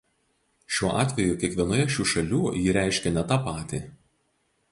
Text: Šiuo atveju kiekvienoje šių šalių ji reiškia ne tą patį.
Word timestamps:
Šiuo 0.77 0.93
atveju 1.01 1.35
kiekvienoje 1.43 1.85
šių 1.97 2.07
šalių 2.13 2.39
ji 2.63 2.73
reiškia 2.79 3.13
ne 3.19 3.27
tą 3.33 3.37
patį. 3.51 3.83